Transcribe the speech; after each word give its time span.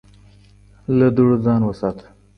له 0.97 1.07
دوړو 1.15 1.35
ځان 1.45 1.61
وساته 1.65 2.07